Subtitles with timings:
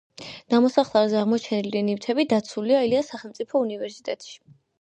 [0.53, 4.35] ნამოსახლარზე აღმოჩენილი ნივთები დაცულია ილიას სახელმწიფო უნივერსიტეტში.